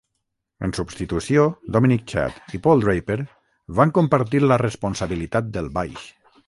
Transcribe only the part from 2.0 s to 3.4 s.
Chad i Paul Draper